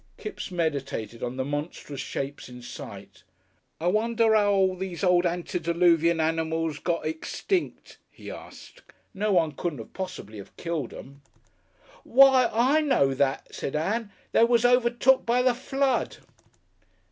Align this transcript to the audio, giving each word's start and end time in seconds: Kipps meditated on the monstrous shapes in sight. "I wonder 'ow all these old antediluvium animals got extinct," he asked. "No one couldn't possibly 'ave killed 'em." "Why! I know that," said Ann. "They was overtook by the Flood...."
Kipps 0.17 0.49
meditated 0.49 1.21
on 1.21 1.37
the 1.37 1.45
monstrous 1.45 2.01
shapes 2.01 2.49
in 2.49 2.63
sight. 2.63 3.21
"I 3.79 3.85
wonder 3.85 4.35
'ow 4.35 4.51
all 4.51 4.75
these 4.75 5.03
old 5.03 5.25
antediluvium 5.27 6.19
animals 6.19 6.79
got 6.79 7.05
extinct," 7.05 7.99
he 8.09 8.31
asked. 8.31 8.81
"No 9.13 9.33
one 9.33 9.51
couldn't 9.51 9.93
possibly 9.93 10.41
'ave 10.41 10.49
killed 10.57 10.91
'em." 10.91 11.21
"Why! 12.03 12.49
I 12.51 12.81
know 12.81 13.13
that," 13.13 13.53
said 13.53 13.75
Ann. 13.75 14.11
"They 14.31 14.43
was 14.43 14.65
overtook 14.65 15.23
by 15.23 15.43
the 15.43 15.53
Flood...." 15.53 16.17